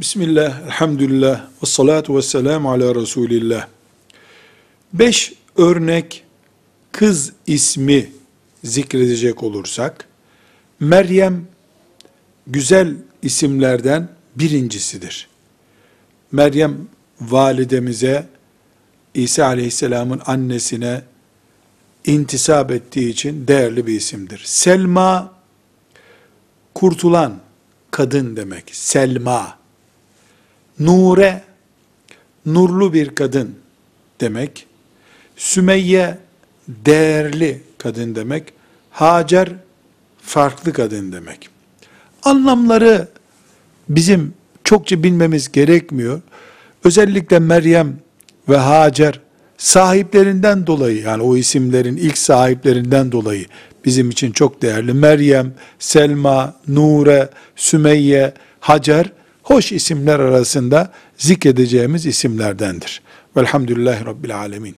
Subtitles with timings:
[0.00, 3.66] Bismillah, elhamdülillah, ve salatu ve selamu ala Resulillah.
[4.92, 6.24] Beş örnek
[6.92, 8.10] kız ismi
[8.64, 10.08] zikredecek olursak,
[10.80, 11.46] Meryem
[12.46, 15.28] güzel isimlerden birincisidir.
[16.32, 16.76] Meryem
[17.20, 18.28] validemize,
[19.14, 21.02] İsa aleyhisselamın annesine
[22.04, 24.42] intisap ettiği için değerli bir isimdir.
[24.44, 25.34] Selma,
[26.74, 27.40] kurtulan
[27.90, 28.64] kadın demek.
[28.72, 29.59] Selma.
[30.80, 31.42] Nure,
[32.46, 33.54] nurlu bir kadın
[34.20, 34.66] demek.
[35.36, 36.18] Sümeyye,
[36.68, 38.52] değerli kadın demek.
[38.90, 39.48] Hacer,
[40.22, 41.48] farklı kadın demek.
[42.22, 43.08] Anlamları
[43.88, 46.20] bizim çokça bilmemiz gerekmiyor.
[46.84, 47.96] Özellikle Meryem
[48.48, 49.20] ve Hacer
[49.58, 53.46] sahiplerinden dolayı yani o isimlerin ilk sahiplerinden dolayı
[53.84, 54.92] bizim için çok değerli.
[54.92, 59.12] Meryem, Selma, Nure, Sümeyye, Hacer
[59.50, 63.02] hoş isimler arasında zikredeceğimiz isimlerdendir.
[63.36, 64.74] Velhamdülillahi Rabbil Alemin.